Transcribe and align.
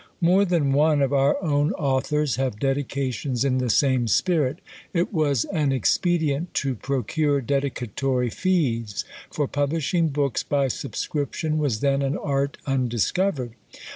More 0.19 0.45
than 0.45 0.73
one 0.73 0.99
of 1.03 1.13
our 1.13 1.39
own 1.43 1.73
authors 1.73 2.37
have 2.37 2.57
dedications 2.59 3.45
in 3.45 3.59
the 3.59 3.69
same 3.69 4.07
spirit. 4.07 4.57
It 4.95 5.13
was 5.13 5.45
an 5.45 5.71
expedient 5.71 6.55
to 6.55 6.73
procure 6.73 7.39
dedicatory 7.39 8.31
fees: 8.31 9.05
for 9.29 9.47
publishing 9.47 10.07
books 10.09 10.41
by 10.41 10.69
subscription 10.69 11.59
was 11.59 11.81
then 11.81 12.01
an 12.01 12.17
art 12.17 12.57
undiscovered. 12.65 13.51